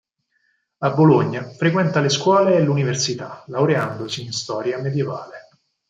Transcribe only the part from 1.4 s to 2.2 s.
frequenta le